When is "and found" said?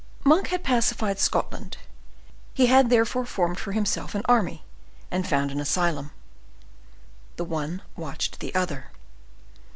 5.11-5.51